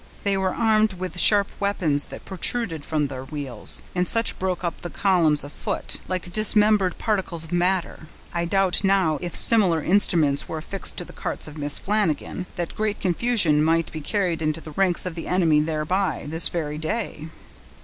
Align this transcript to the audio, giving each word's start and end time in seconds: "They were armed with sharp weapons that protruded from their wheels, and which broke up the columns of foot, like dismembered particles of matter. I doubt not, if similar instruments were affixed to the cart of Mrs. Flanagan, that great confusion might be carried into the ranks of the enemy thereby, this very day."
"They 0.23 0.35
were 0.35 0.55
armed 0.55 0.93
with 0.93 1.19
sharp 1.19 1.51
weapons 1.59 2.07
that 2.07 2.25
protruded 2.25 2.83
from 2.83 3.05
their 3.05 3.23
wheels, 3.23 3.83
and 3.93 4.09
which 4.09 4.39
broke 4.39 4.63
up 4.63 4.81
the 4.81 4.89
columns 4.89 5.43
of 5.43 5.51
foot, 5.53 5.99
like 6.07 6.33
dismembered 6.33 6.97
particles 6.97 7.43
of 7.43 7.51
matter. 7.51 8.07
I 8.33 8.45
doubt 8.45 8.83
not, 8.83 9.21
if 9.21 9.35
similar 9.35 9.83
instruments 9.83 10.49
were 10.49 10.57
affixed 10.57 10.97
to 10.97 11.05
the 11.05 11.13
cart 11.13 11.47
of 11.47 11.53
Mrs. 11.53 11.81
Flanagan, 11.81 12.47
that 12.55 12.73
great 12.75 12.99
confusion 12.99 13.63
might 13.63 13.91
be 13.91 14.01
carried 14.01 14.41
into 14.41 14.59
the 14.59 14.71
ranks 14.71 15.05
of 15.05 15.13
the 15.13 15.27
enemy 15.27 15.59
thereby, 15.59 16.25
this 16.27 16.49
very 16.49 16.79
day." 16.79 17.27